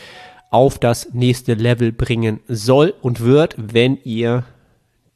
[0.50, 4.44] auf das nächste Level bringen soll und wird, wenn ihr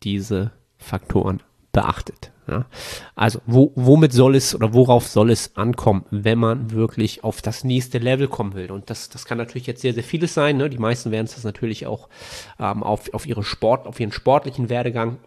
[0.02, 1.44] diese Faktoren
[1.74, 2.32] beachtet.
[2.48, 2.66] Ja?
[3.16, 7.64] Also wo, womit soll es oder worauf soll es ankommen, wenn man wirklich auf das
[7.64, 8.72] nächste Level kommen will?
[8.72, 10.58] Und das, das kann natürlich jetzt sehr, sehr vieles sein.
[10.58, 10.70] Ne?
[10.70, 12.10] Die meisten werden es natürlich auch
[12.60, 15.18] ähm, auf, auf ihre Sport, auf ihren sportlichen Werdegang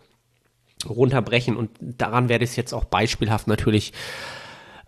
[0.88, 1.56] runterbrechen.
[1.56, 3.92] Und daran werde ich es jetzt auch beispielhaft natürlich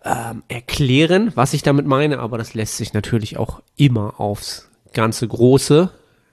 [0.03, 2.19] ähm, erklären, was ich damit meine.
[2.19, 5.89] Aber das lässt sich natürlich auch immer aufs ganze Große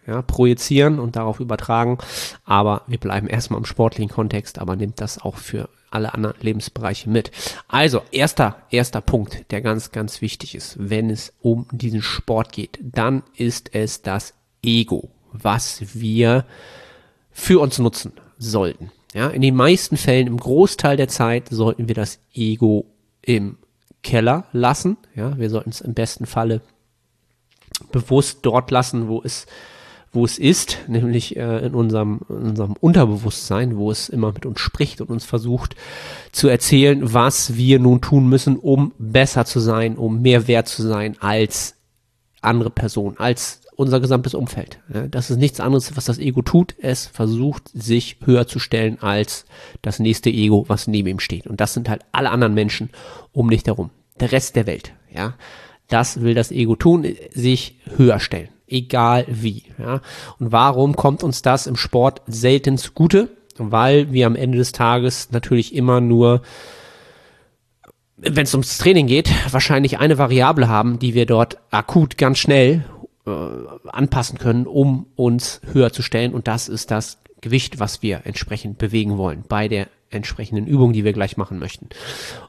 [0.06, 1.98] ja, projizieren und darauf übertragen.
[2.44, 7.10] Aber wir bleiben erstmal im sportlichen Kontext, aber nimmt das auch für alle anderen Lebensbereiche
[7.10, 7.30] mit.
[7.68, 12.78] Also, erster, erster Punkt, der ganz, ganz wichtig ist, wenn es um diesen Sport geht,
[12.82, 16.44] dann ist es das Ego, was wir
[17.30, 18.90] für uns nutzen sollten.
[19.14, 22.86] Ja, in den meisten Fällen, im Großteil der Zeit, sollten wir das Ego
[23.22, 23.58] im
[24.02, 24.96] Keller lassen.
[25.14, 26.60] Ja, wir sollten es im besten Falle
[27.90, 29.46] bewusst dort lassen, wo es
[30.12, 34.58] wo es ist, nämlich äh, in, unserem, in unserem Unterbewusstsein, wo es immer mit uns
[34.58, 35.76] spricht und uns versucht
[36.32, 40.82] zu erzählen, was wir nun tun müssen, um besser zu sein, um mehr wert zu
[40.82, 41.76] sein als
[42.40, 44.78] andere Personen, als unser gesamtes Umfeld.
[45.10, 46.74] Das ist nichts anderes, was das Ego tut.
[46.80, 49.46] Es versucht, sich höher zu stellen als
[49.80, 51.46] das nächste Ego, was neben ihm steht.
[51.46, 52.90] Und das sind halt alle anderen Menschen
[53.32, 53.90] um dich herum.
[54.18, 54.92] Der Rest der Welt.
[55.14, 55.34] Ja,
[55.88, 59.64] das will das Ego tun, sich höher stellen egal wie.
[59.78, 60.00] Ja?
[60.38, 63.28] Und warum kommt uns das im Sport selten zugute?
[63.58, 66.42] Weil wir am Ende des Tages natürlich immer nur,
[68.16, 72.84] wenn es ums Training geht, wahrscheinlich eine Variable haben, die wir dort akut ganz schnell
[73.26, 73.30] äh,
[73.88, 76.32] anpassen können, um uns höher zu stellen.
[76.32, 81.04] Und das ist das Gewicht, was wir entsprechend bewegen wollen bei der entsprechenden Übung, die
[81.04, 81.88] wir gleich machen möchten.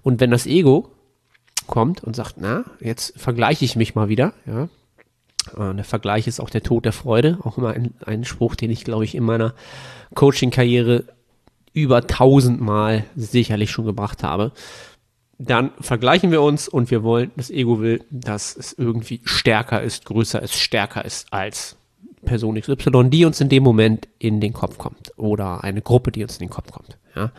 [0.01, 0.89] Und wenn das Ego
[1.67, 4.67] kommt und sagt, na, jetzt vergleiche ich mich mal wieder, ja,
[5.57, 7.37] äh, der Vergleich ist auch der Tod der Freude.
[7.43, 9.53] Auch immer ein, ein Spruch, den ich, glaube ich, in meiner
[10.15, 11.05] Coaching-Karriere
[11.73, 14.51] über tausendmal sicherlich schon gebracht habe.
[15.37, 20.05] Dann vergleichen wir uns und wir wollen, das Ego will, dass es irgendwie stärker ist,
[20.05, 21.77] größer ist, stärker ist als
[22.25, 25.17] Person XY, die uns in dem Moment in den Kopf kommt.
[25.17, 26.97] Oder eine Gruppe, die uns in den Kopf kommt.
[27.15, 27.31] Ja.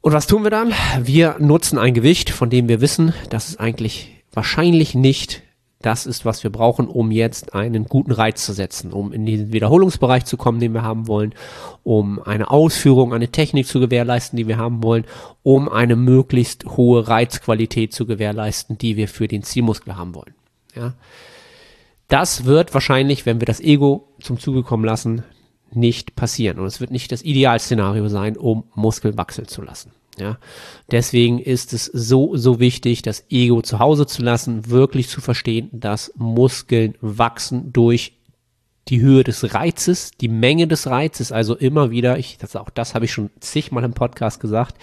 [0.00, 0.72] Und was tun wir dann?
[1.00, 5.43] Wir nutzen ein Gewicht, von dem wir wissen, dass es eigentlich wahrscheinlich nicht
[5.84, 9.52] das ist, was wir brauchen, um jetzt einen guten Reiz zu setzen, um in den
[9.52, 11.34] Wiederholungsbereich zu kommen, den wir haben wollen,
[11.82, 15.04] um eine Ausführung, eine Technik zu gewährleisten, die wir haben wollen,
[15.42, 20.34] um eine möglichst hohe Reizqualität zu gewährleisten, die wir für den Zielmuskel haben wollen.
[20.74, 20.94] Ja.
[22.08, 25.22] Das wird wahrscheinlich, wenn wir das Ego zum Zuge kommen lassen,
[25.72, 26.60] nicht passieren.
[26.60, 29.92] Und es wird nicht das Idealszenario sein, um Muskel wachsen zu lassen.
[30.18, 30.38] Ja,
[30.90, 35.68] deswegen ist es so, so wichtig, das Ego zu Hause zu lassen, wirklich zu verstehen,
[35.72, 38.12] dass Muskeln wachsen durch
[38.88, 42.94] die Höhe des Reizes, die Menge des Reizes, also immer wieder, ich, das, auch das
[42.94, 44.76] habe ich schon zigmal im Podcast gesagt,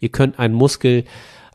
[0.00, 1.04] ihr könnt einen Muskel,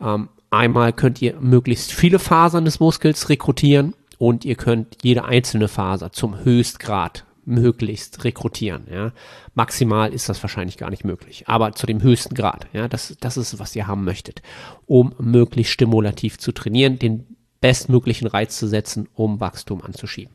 [0.02, 5.68] ähm, einmal könnt ihr möglichst viele Fasern des Muskels rekrutieren und ihr könnt jede einzelne
[5.68, 8.88] Faser zum Höchstgrad möglichst rekrutieren.
[8.92, 9.12] Ja.
[9.54, 12.68] Maximal ist das wahrscheinlich gar nicht möglich, aber zu dem höchsten Grad.
[12.74, 14.42] Ja, das, das ist, was ihr haben möchtet,
[14.86, 17.26] um möglichst stimulativ zu trainieren, den
[17.62, 20.34] bestmöglichen Reiz zu setzen, um Wachstum anzuschieben.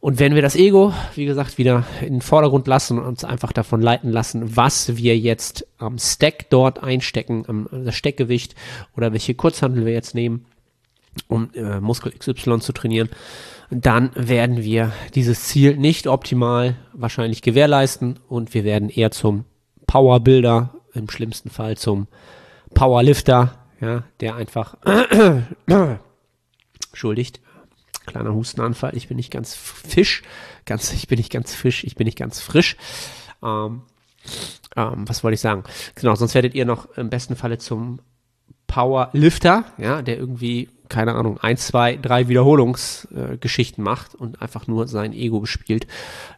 [0.00, 3.52] Und wenn wir das Ego, wie gesagt, wieder in den Vordergrund lassen und uns einfach
[3.52, 8.54] davon leiten lassen, was wir jetzt am Stack dort einstecken, am das Steckgewicht
[8.94, 10.44] oder welche Kurzhandel wir jetzt nehmen,
[11.28, 13.08] um äh, Muskel XY zu trainieren,
[13.70, 19.44] dann werden wir dieses Ziel nicht optimal wahrscheinlich gewährleisten und wir werden eher zum
[19.86, 22.06] Powerbuilder, im schlimmsten Fall zum
[22.72, 24.76] Powerlifter, ja, der einfach
[26.90, 27.40] entschuldigt,
[28.06, 30.22] kleiner Hustenanfall, ich bin nicht ganz fisch,
[30.66, 32.76] ganz, ich bin nicht ganz fisch, ich bin nicht ganz frisch.
[33.42, 33.82] Ähm,
[34.76, 35.64] ähm, was wollte ich sagen?
[35.94, 38.00] Genau, sonst werdet ihr noch im besten Falle zum
[38.74, 44.86] Powerlifter, ja, der irgendwie keine Ahnung, ein, zwei, drei Wiederholungsgeschichten äh, macht und einfach nur
[44.86, 45.86] sein Ego bespielt.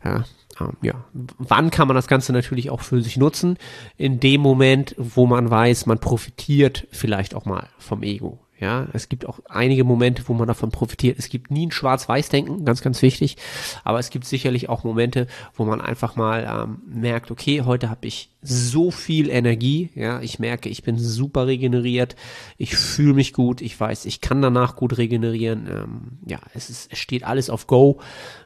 [0.05, 0.25] Ja,
[0.61, 1.05] ähm, ja.
[1.39, 3.59] Wann kann man das Ganze natürlich auch für sich nutzen?
[3.97, 8.39] In dem Moment, wo man weiß, man profitiert vielleicht auch mal vom Ego.
[8.59, 11.19] Ja, es gibt auch einige Momente, wo man davon profitiert.
[11.19, 13.37] Es gibt nie ein Schwarz-Weiß-Denken, ganz, ganz wichtig.
[13.85, 18.07] Aber es gibt sicherlich auch Momente, wo man einfach mal ähm, merkt, okay, heute habe
[18.07, 19.91] ich so viel Energie.
[19.95, 22.17] Ja, ich merke, ich bin super regeneriert.
[22.57, 23.61] Ich fühle mich gut.
[23.61, 25.67] Ich weiß, ich kann danach gut regenerieren.
[25.69, 28.01] Ähm, ja, es, ist, es steht alles auf Go.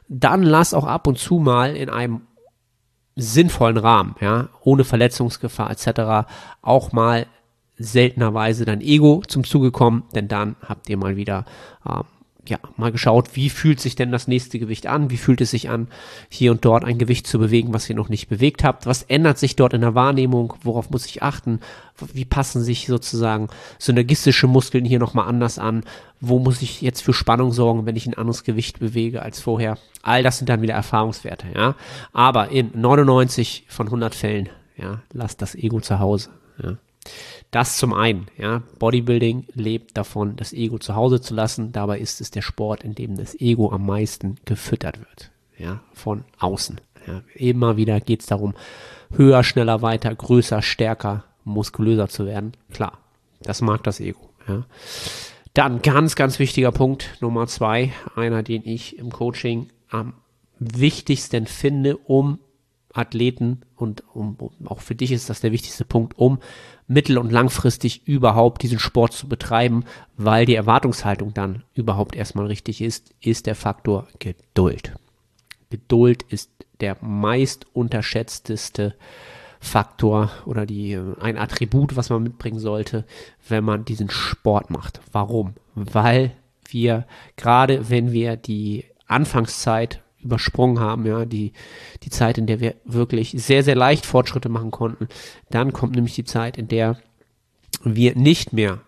[0.09, 2.23] Dann lass auch ab und zu mal in einem
[3.15, 6.27] sinnvollen Rahmen, ja, ohne Verletzungsgefahr etc.
[6.61, 7.27] auch mal
[7.83, 11.45] seltenerweise dein Ego zum Zuge kommen, denn dann habt ihr mal wieder
[11.87, 12.03] ähm,
[12.47, 15.11] ja, mal geschaut, wie fühlt sich denn das nächste Gewicht an?
[15.11, 15.87] Wie fühlt es sich an,
[16.29, 18.85] hier und dort ein Gewicht zu bewegen, was ihr noch nicht bewegt habt?
[18.87, 20.55] Was ändert sich dort in der Wahrnehmung?
[20.63, 21.59] Worauf muss ich achten?
[22.13, 23.47] Wie passen sich sozusagen
[23.77, 25.83] synergistische Muskeln hier nochmal anders an?
[26.19, 29.77] Wo muss ich jetzt für Spannung sorgen, wenn ich ein anderes Gewicht bewege als vorher?
[30.01, 31.75] All das sind dann wieder Erfahrungswerte, ja.
[32.11, 36.29] Aber in 99 von 100 Fällen, ja, lasst das Ego zu Hause,
[36.61, 36.77] ja.
[37.51, 41.71] Das zum einen, ja, Bodybuilding lebt davon, das Ego zu Hause zu lassen.
[41.71, 46.23] Dabei ist es der Sport, in dem das Ego am meisten gefüttert wird, ja, von
[46.39, 46.79] außen.
[47.07, 47.23] Ja.
[47.35, 48.53] Immer wieder geht es darum,
[49.15, 52.53] höher, schneller, weiter, größer, stärker, muskulöser zu werden.
[52.71, 52.99] Klar,
[53.41, 54.29] das mag das Ego.
[54.47, 54.65] Ja.
[55.53, 60.13] Dann ganz, ganz wichtiger Punkt Nummer zwei, einer, den ich im Coaching am
[60.59, 62.39] wichtigsten finde, um
[62.93, 66.39] Athleten und um, auch für dich ist das der wichtigste Punkt, um
[66.87, 69.85] mittel- und langfristig überhaupt diesen Sport zu betreiben,
[70.17, 74.93] weil die Erwartungshaltung dann überhaupt erstmal richtig ist, ist der Faktor Geduld.
[75.69, 76.51] Geduld ist
[76.81, 78.95] der meist unterschätzteste
[79.59, 83.05] Faktor oder die, ein Attribut, was man mitbringen sollte,
[83.47, 85.01] wenn man diesen Sport macht.
[85.11, 85.53] Warum?
[85.75, 86.31] Weil
[86.67, 87.05] wir,
[87.37, 91.53] gerade wenn wir die Anfangszeit übersprungen haben, ja, die,
[92.03, 95.07] die Zeit, in der wir wirklich sehr, sehr leicht Fortschritte machen konnten.
[95.49, 96.97] Dann kommt nämlich die Zeit, in der
[97.83, 98.81] wir nicht mehr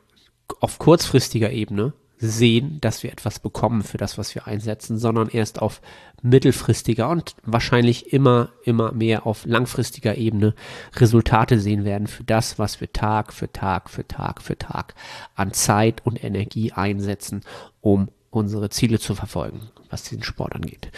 [0.59, 5.61] auf kurzfristiger Ebene sehen, dass wir etwas bekommen für das, was wir einsetzen, sondern erst
[5.61, 5.81] auf
[6.21, 10.55] mittelfristiger und wahrscheinlich immer, immer mehr auf langfristiger Ebene
[10.95, 14.95] Resultate sehen werden für das, was wir Tag für Tag für Tag für Tag
[15.35, 17.41] an Zeit und Energie einsetzen,
[17.81, 20.89] um unsere Ziele zu verfolgen, was diesen Sport angeht.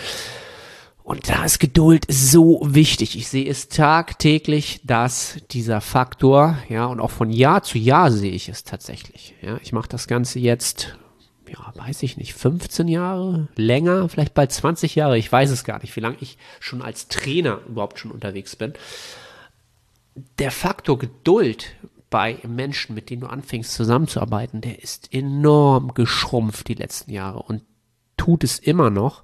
[1.06, 3.16] Und da ist Geduld so wichtig.
[3.16, 8.32] Ich sehe es tagtäglich, dass dieser Faktor, ja, und auch von Jahr zu Jahr sehe
[8.32, 9.36] ich es tatsächlich.
[9.44, 10.98] Ja, ich mache das Ganze jetzt,
[11.48, 15.20] ja, weiß ich nicht, 15 Jahre, länger, vielleicht bald 20 Jahre.
[15.20, 18.74] Ich weiß es gar nicht, wie lange ich schon als Trainer überhaupt schon unterwegs bin.
[20.40, 21.76] Der Faktor Geduld
[22.16, 27.62] bei Menschen, mit denen du anfängst zusammenzuarbeiten, der ist enorm geschrumpft die letzten Jahre und
[28.16, 29.22] tut es immer noch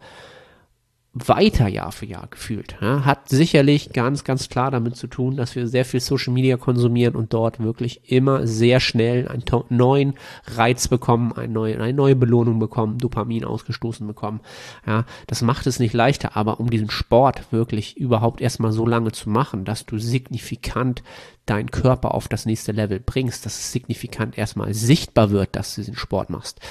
[1.14, 2.78] weiter Jahr für Jahr gefühlt.
[2.80, 6.56] Ja, hat sicherlich ganz, ganz klar damit zu tun, dass wir sehr viel Social Media
[6.56, 10.14] konsumieren und dort wirklich immer sehr schnell einen neuen
[10.46, 14.40] Reiz bekommen, eine neue, eine neue Belohnung bekommen, Dopamin ausgestoßen bekommen.
[14.88, 19.12] Ja, das macht es nicht leichter, aber um diesen Sport wirklich überhaupt erstmal so lange
[19.12, 21.04] zu machen, dass du signifikant
[21.46, 25.82] deinen Körper auf das nächste Level bringst, dass es signifikant erstmal sichtbar wird, dass du
[25.82, 26.62] diesen Sport machst.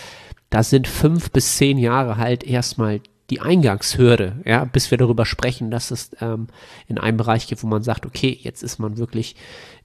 [0.48, 3.00] Das sind fünf bis zehn Jahre halt erstmal
[3.30, 6.48] die Eingangshürde, ja, bis wir darüber sprechen, dass es ähm,
[6.88, 9.36] in einem Bereich gibt, wo man sagt, okay, jetzt ist man wirklich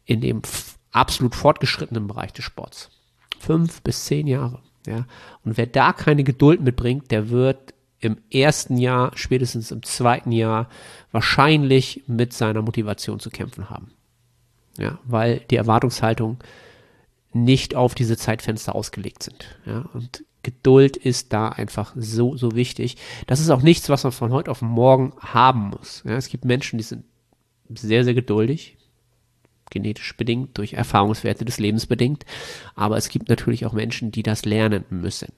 [0.05, 0.41] in dem
[0.91, 2.89] absolut fortgeschrittenen Bereich des Sports.
[3.39, 5.05] Fünf bis zehn Jahre, ja.
[5.43, 10.69] Und wer da keine Geduld mitbringt, der wird im ersten Jahr, spätestens im zweiten Jahr
[11.11, 13.91] wahrscheinlich mit seiner Motivation zu kämpfen haben.
[14.77, 16.37] Ja, weil die Erwartungshaltung
[17.31, 19.57] nicht auf diese Zeitfenster ausgelegt sind.
[19.65, 22.97] Ja, und Geduld ist da einfach so, so wichtig.
[23.25, 26.03] Das ist auch nichts, was man von heute auf morgen haben muss.
[26.05, 27.03] Ja, es gibt Menschen, die sind
[27.73, 28.77] sehr, sehr geduldig,
[29.71, 32.25] genetisch bedingt, durch Erfahrungswerte des Lebens bedingt.
[32.75, 35.29] Aber es gibt natürlich auch Menschen, die das lernen müssen.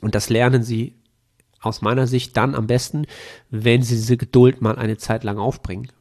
[0.00, 0.96] Und das lernen sie
[1.60, 3.06] aus meiner Sicht dann am besten,
[3.50, 5.92] wenn sie diese Geduld mal eine Zeit lang aufbringen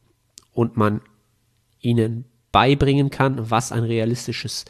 [0.53, 1.01] und man
[1.81, 4.65] ihnen beibringen kann, was ein realistisches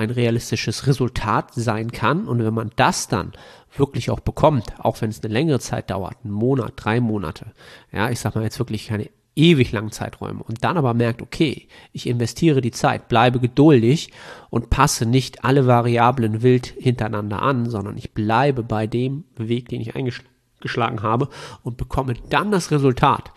[0.00, 2.26] ein realistisches Resultat sein kann.
[2.26, 3.32] Und wenn man das dann
[3.76, 7.52] wirklich auch bekommt, auch wenn es eine längere Zeit dauert, einen Monat, drei Monate,
[7.92, 11.68] ja, ich sag mal jetzt wirklich keine ewig langen Zeiträume und dann aber merkt, okay,
[11.92, 14.10] ich investiere die Zeit, bleibe geduldig
[14.50, 19.80] und passe nicht alle Variablen wild hintereinander an, sondern ich bleibe bei dem Weg, den
[19.80, 21.28] ich eingeschlagen habe
[21.62, 23.30] und bekomme dann das Resultat,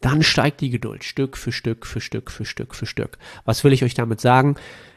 [0.00, 3.18] dann steigt die Geduld Stück für Stück für Stück für Stück für Stück.
[3.44, 4.56] Was will ich euch damit sagen?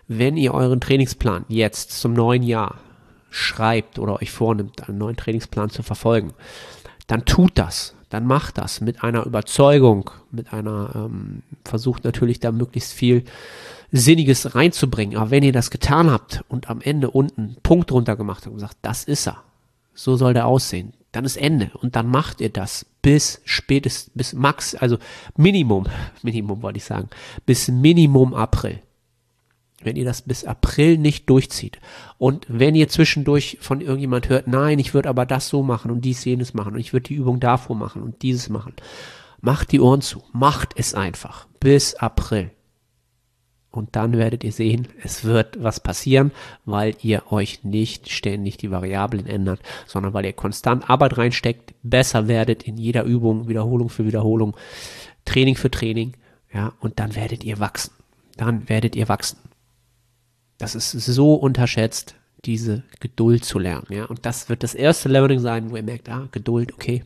[0.10, 2.80] Wenn ihr euren Trainingsplan jetzt zum neuen Jahr
[3.30, 6.34] schreibt oder euch vornimmt, einen neuen Trainingsplan zu verfolgen,
[7.06, 12.52] dann tut das, dann macht das mit einer Überzeugung, mit einer, ähm, versucht natürlich da
[12.52, 13.24] möglichst viel
[13.92, 15.16] Sinniges reinzubringen.
[15.16, 18.54] Aber wenn ihr das getan habt und am Ende unten einen Punkt drunter gemacht habt
[18.54, 19.44] und sagt, das ist er,
[19.94, 21.70] so soll der aussehen, dann ist Ende.
[21.82, 24.98] Und dann macht ihr das bis spätestens, bis max, also
[25.38, 25.86] Minimum,
[26.24, 27.10] Minimum wollte ich sagen,
[27.46, 28.82] bis Minimum April.
[29.82, 31.80] Wenn ihr das bis April nicht durchzieht
[32.18, 36.02] und wenn ihr zwischendurch von irgendjemand hört, nein, ich würde aber das so machen und
[36.04, 38.74] dies jenes machen und ich würde die Übung davor machen und dieses machen,
[39.40, 42.52] macht die Ohren zu, macht es einfach bis April.
[43.72, 46.32] Und dann werdet ihr sehen, es wird was passieren,
[46.66, 52.28] weil ihr euch nicht ständig die Variablen ändert, sondern weil ihr konstant Arbeit reinsteckt, besser
[52.28, 54.56] werdet in jeder Übung, Wiederholung für Wiederholung,
[55.26, 56.14] Training für Training,
[56.52, 57.94] ja, und dann werdet ihr wachsen.
[58.38, 59.38] Dann werdet ihr wachsen.
[60.60, 64.06] Das ist so unterschätzt, diese Geduld zu lernen, ja.
[64.06, 67.04] Und das wird das erste Learning sein, wo ihr merkt, ah, Geduld, okay,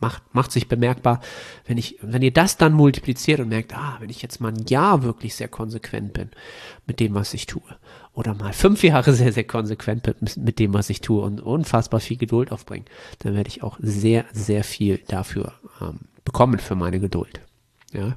[0.00, 1.20] macht, macht sich bemerkbar.
[1.66, 4.66] Wenn ich, wenn ihr das dann multipliziert und merkt, ah, wenn ich jetzt mal ein
[4.66, 6.30] Jahr wirklich sehr konsequent bin
[6.86, 7.62] mit dem, was ich tue,
[8.14, 12.00] oder mal fünf Jahre sehr, sehr konsequent bin mit dem, was ich tue und unfassbar
[12.00, 12.86] viel Geduld aufbringen,
[13.20, 17.40] dann werde ich auch sehr, sehr viel dafür ähm, bekommen für meine Geduld.
[17.92, 18.16] Ja.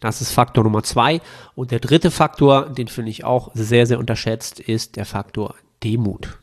[0.00, 1.20] Das ist Faktor Nummer zwei.
[1.54, 6.38] Und der dritte Faktor, den finde ich auch sehr, sehr unterschätzt, ist der Faktor Demut.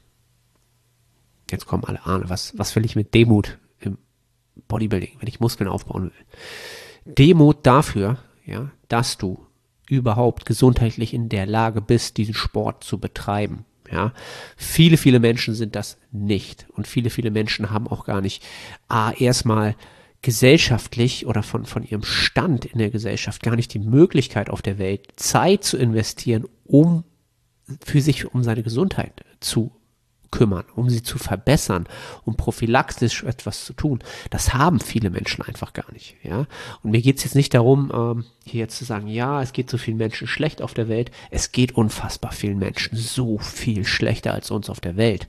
[1.49, 3.97] Jetzt kommen alle Ahne, was, was will ich mit Demut im
[4.67, 7.13] Bodybuilding, wenn ich Muskeln aufbauen will?
[7.13, 9.45] Demut dafür, ja, dass du
[9.87, 13.65] überhaupt gesundheitlich in der Lage bist, diesen Sport zu betreiben.
[13.91, 14.13] Ja,
[14.57, 16.65] viele, viele Menschen sind das nicht.
[16.73, 18.43] Und viele, viele Menschen haben auch gar nicht,
[18.87, 19.75] ah, erstmal
[20.25, 24.79] gesellschaftlich oder von, von ihrem Stand in der Gesellschaft gar nicht die Möglichkeit auf der
[24.79, 27.03] Welt, Zeit zu investieren, um
[27.85, 29.71] für sich um seine Gesundheit zu
[30.31, 31.85] kümmern, um sie zu verbessern,
[32.23, 33.99] um prophylaktisch etwas zu tun.
[34.31, 36.15] Das haben viele Menschen einfach gar nicht.
[36.23, 36.47] Ja?
[36.81, 39.69] Und mir geht es jetzt nicht darum, ähm, hier jetzt zu sagen, ja, es geht
[39.69, 41.11] so vielen Menschen schlecht auf der Welt.
[41.29, 45.27] Es geht unfassbar vielen Menschen so viel schlechter als uns auf der Welt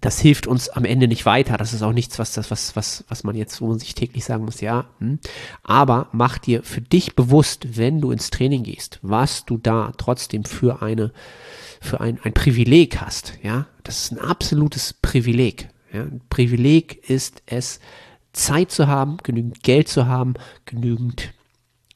[0.00, 1.56] das hilft uns am Ende nicht weiter.
[1.56, 4.44] Das ist auch nichts, was das, was, was, was man jetzt, man sich täglich sagen
[4.44, 4.86] muss, ja.
[4.98, 5.18] Hm.
[5.62, 10.44] Aber mach dir für dich bewusst, wenn du ins Training gehst, was du da trotzdem
[10.44, 11.12] für eine,
[11.80, 13.66] für ein, ein Privileg hast, ja.
[13.84, 15.68] Das ist ein absolutes Privileg.
[15.92, 16.02] Ja.
[16.02, 17.80] Ein Privileg ist es,
[18.32, 20.34] Zeit zu haben, genügend Geld zu haben,
[20.64, 21.34] genügend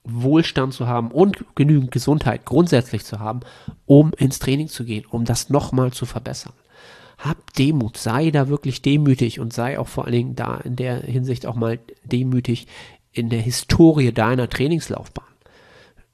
[0.05, 3.41] Wohlstand zu haben und genügend Gesundheit grundsätzlich zu haben,
[3.87, 6.53] um ins Training zu gehen, um das nochmal zu verbessern
[7.19, 11.01] hab Demut, sei da wirklich demütig und sei auch vor allen Dingen da in der
[11.01, 12.67] Hinsicht auch mal demütig
[13.13, 15.26] in der Historie deiner Trainingslaufbahn.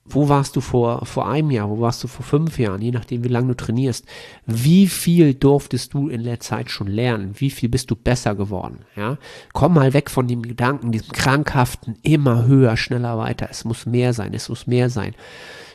[0.04, 1.70] Wo warst du vor, vor einem Jahr?
[1.70, 2.82] Wo warst du vor fünf Jahren?
[2.82, 4.04] Je nachdem, wie lange du trainierst.
[4.46, 7.34] Wie viel durftest du in der Zeit schon lernen?
[7.36, 8.80] Wie viel bist du besser geworden?
[8.96, 9.18] Ja?
[9.52, 13.46] Komm mal weg von dem Gedanken, diesem krankhaften, immer höher, schneller, weiter.
[13.48, 15.14] Es muss mehr sein, es muss mehr sein.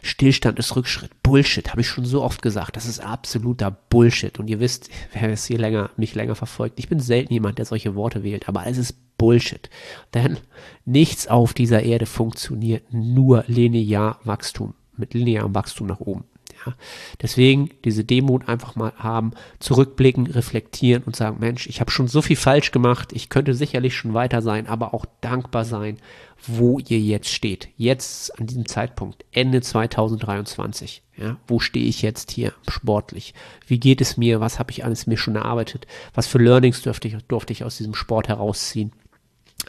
[0.02, 1.24] Stillstand ist Rückschritt.
[1.24, 2.76] Bullshit, habe ich schon so oft gesagt.
[2.76, 4.40] Das ist absoluter Bullshit.
[4.40, 7.66] Und ihr wisst, wer es hier länger, mich länger verfolgt, ich bin selten jemand, der
[7.66, 9.70] solche Worte wählt, aber es ist Bullshit.
[10.14, 10.38] Denn
[10.86, 16.26] nichts auf dieser Erde funktioniert nur linear Wachstum, mit linearem Wachstum nach oben.
[16.66, 16.74] Ja,
[17.22, 22.22] deswegen diese Demut einfach mal haben, zurückblicken, reflektieren und sagen, Mensch, ich habe schon so
[22.22, 25.98] viel falsch gemacht, ich könnte sicherlich schon weiter sein, aber auch dankbar sein,
[26.46, 27.70] wo ihr jetzt steht.
[27.78, 31.04] Jetzt an diesem Zeitpunkt, Ende 2023.
[31.16, 33.34] Ja, wo stehe ich jetzt hier sportlich?
[33.66, 34.40] Wie geht es mir?
[34.40, 35.88] Was habe ich alles mir schon erarbeitet?
[36.14, 38.92] Was für Learnings durfte ich, durfte ich aus diesem Sport herausziehen?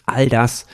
[0.06, 0.66] All das,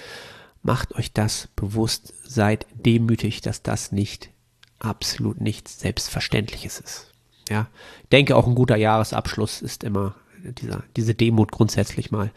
[0.63, 4.31] macht euch das bewusst, seid demütig, dass das nicht
[4.79, 7.13] absolut nichts Selbstverständliches ist.
[7.49, 7.69] Ja,
[8.03, 12.31] ich denke auch ein guter Jahresabschluss ist immer dieser, diese Demut grundsätzlich mal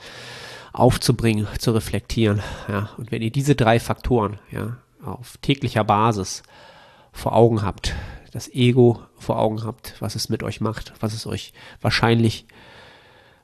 [0.74, 2.42] aufzubringen, zu reflektieren.
[2.68, 6.44] Ja, und wenn ihr diese drei Faktoren ja, auf täglicher Basis
[7.12, 7.96] vor Augen habt,
[8.32, 12.46] das Ego vor Augen habt, was es mit euch macht, was es euch wahrscheinlich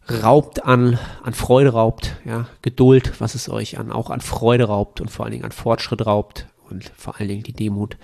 [0.09, 5.01] raubt an, an Freude raubt, ja, Geduld, was es euch an, auch an Freude raubt
[5.01, 7.97] und vor allen Dingen an Fortschritt raubt und vor allen Dingen die Demut,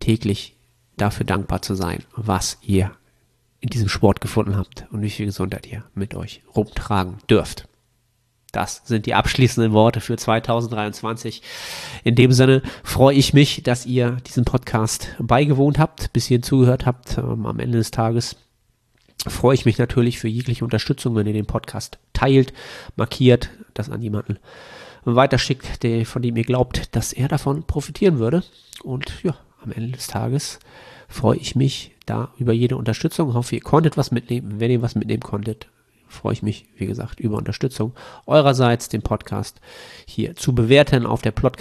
[0.00, 0.56] täglich
[0.96, 2.92] dafür dankbar zu sein, was ihr
[3.60, 7.68] in diesem Sport gefunden habt und wie viel Gesundheit ihr mit euch rumtragen dürft.
[8.50, 11.42] Das sind die abschließenden Worte für 2023.
[12.04, 16.84] In dem Sinne freue ich mich, dass ihr diesem Podcast beigewohnt habt, bis hierhin zugehört
[16.84, 17.16] habt.
[17.16, 18.36] Ähm, am Ende des Tages
[19.26, 22.52] freue ich mich natürlich für jegliche Unterstützung, wenn ihr den Podcast teilt,
[22.96, 24.38] markiert, das an jemanden
[25.04, 28.42] weiterschickt, der, von dem ihr glaubt, dass er davon profitieren würde.
[28.82, 30.58] Und ja, am Ende des Tages
[31.08, 33.34] freue ich mich da über jede Unterstützung.
[33.34, 34.60] Hoffe, ihr konntet was mitnehmen.
[34.60, 35.68] Wenn ihr was mitnehmen konntet,
[36.08, 37.92] freue ich mich, wie gesagt, über Unterstützung
[38.26, 39.60] eurerseits, den Podcast
[40.06, 41.56] hier zu bewerten auf der Plot,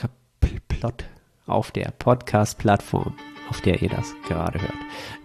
[0.67, 1.05] Plot
[1.45, 3.15] auf der Podcast-Plattform,
[3.51, 4.73] auf der ihr das gerade hört.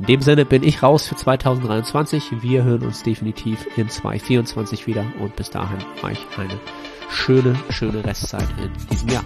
[0.00, 2.42] In dem Sinne bin ich raus für 2023.
[2.42, 6.58] Wir hören uns definitiv in 2024 wieder und bis dahin euch eine
[7.08, 9.24] schöne, schöne Restzeit in diesem Jahr.